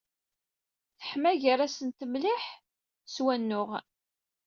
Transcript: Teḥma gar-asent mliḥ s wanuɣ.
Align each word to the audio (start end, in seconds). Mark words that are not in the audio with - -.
Teḥma 0.99 1.31
gar-asent 1.41 1.99
mliḥ 2.11 2.43
s 3.13 3.15
wanuɣ. 3.23 3.69